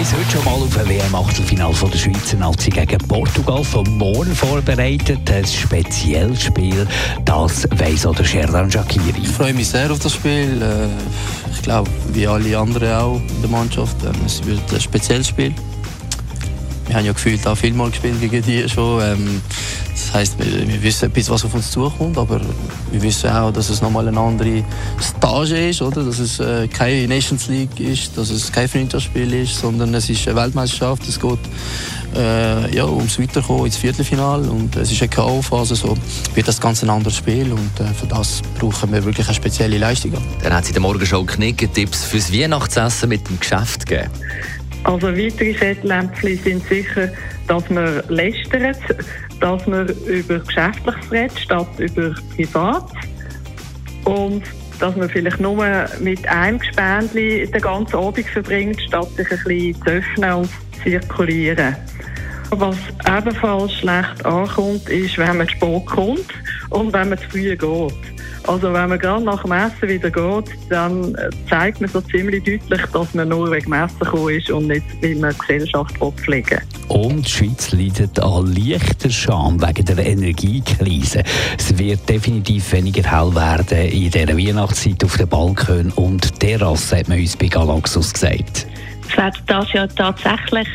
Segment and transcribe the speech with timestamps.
[0.00, 5.30] Uns heute schon mal auf ein WM-Achtelfinale der Schweizer Nazi gegen Portugal von morgen vorbereitet.
[5.30, 6.86] Ein spezielles Spiel,
[7.26, 9.20] das weiss auch der Sherdan Shakiri.
[9.20, 10.62] Ich freue mich sehr auf das Spiel.
[10.62, 10.86] Äh,
[11.52, 14.02] Ich glaube, wie alle anderen auch in der Mannschaft.
[14.02, 15.54] ähm, Es wird ein spezielles Spiel.
[16.86, 19.02] Wir haben ja gefühlt auch viel mal gespielt gegen die schon.
[20.10, 22.40] Das heisst, wir, wir wissen etwas, was auf uns zukommt, aber
[22.90, 24.64] wir wissen auch, dass es nochmal eine andere
[25.00, 26.02] Stage ist, oder?
[26.02, 30.26] Dass es äh, keine Nations League ist, dass es kein Freundschaftsspiel ist, sondern es ist
[30.26, 31.06] eine Weltmeisterschaft.
[31.08, 31.38] Es geht
[32.16, 35.96] äh, ja, ums Weiterkommen ins Viertelfinale und es ist eine K.O.-Phase, so
[36.34, 39.78] wird das ganz ein anderes Spiel und äh, für das brauchen wir wirklich eine spezielle
[39.78, 40.12] Leistung.
[40.42, 44.10] Dann hat sie der Morgenshow Knicke-Tipps fürs Weihnachtsessen mit dem Geschäft gegeben.
[44.82, 47.10] Also weitere Fettlämpfchen sind sicher,
[47.50, 48.78] dass man lästert,
[49.40, 52.92] dass man über Geschäftliches redet, statt über Privat.
[54.04, 54.44] Und
[54.78, 55.66] dass man vielleicht nur
[55.98, 60.82] mit einem Gespendli den ganzen Abend verbringt, statt sich ein bisschen zu öffnen und zu
[60.84, 61.74] zirkulieren.
[62.50, 66.28] Was ebenfalls schlecht ankommt, ist, wenn man zu spät kommt
[66.70, 68.19] und wenn man zu früh geht.
[68.46, 72.42] Also wenn man gerade nach dem Essen wieder geht, dann äh, zeigt man so ziemlich
[72.42, 76.60] deutlich, dass man nur wegen dem Essen gekommen ist und nicht, weil die Gesellschaft pflegen.
[76.88, 81.22] Und die Schweiz leidet an leichter Scham wegen der Energiekrise.
[81.58, 87.08] Es wird definitiv weniger hell werden in dieser Weihnachtszeit auf den Balkon und Terrasse, hat
[87.08, 88.66] man uns bei Galaxus gesagt.
[89.10, 90.68] Es werden das Jahr tatsächlich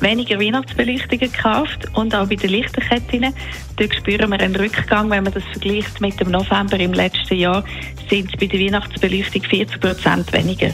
[0.00, 3.34] weniger Weihnachtsbeleuchtungen gekauft und auch bei den Lichterketten.
[3.76, 7.64] Dort spüren wir einen Rückgang, wenn man das vergleicht mit dem November im letzten Jahr,
[8.08, 10.70] sind es bei der Weihnachtsbeleuchtung 40 Prozent weniger.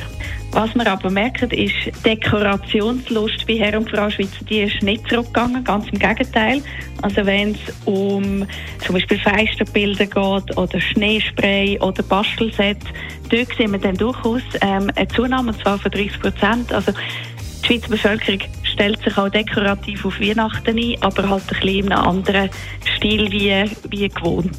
[0.55, 1.75] Was wir aber merken, ist,
[2.07, 6.63] Dekorationslust bei Herr und Frau Schweizer, die ist nicht zurückgegangen, ganz im Gegenteil.
[7.03, 8.47] Also wenn es um
[8.87, 12.79] zum Beispiel Feisterbilder geht oder Schneespray oder Bastelset,
[13.31, 16.73] dort sehen wir dann durchaus ähm, eine Zunahme, und zwar von 30 Prozent.
[16.73, 21.87] Also die Schweizer Bevölkerung stellt sich auch dekorativ auf Weihnachten ein, aber halt ein bisschen
[21.87, 22.51] in einem anderen
[22.97, 24.59] Stil wie, wie gewohnt.